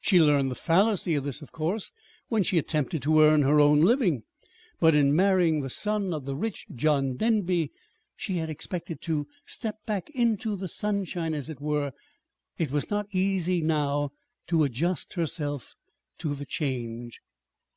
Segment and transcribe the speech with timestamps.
[0.00, 1.92] She learned the fallacy of this, of course,
[2.26, 4.24] when she attempted to earn her own living;
[4.80, 7.70] but in marrying the son of the rich John Denby,
[8.16, 11.92] she had expected to step back into the sunshine, as it were.
[12.58, 14.10] It was not easy now
[14.48, 15.76] to adjust herself
[16.18, 17.20] to the change.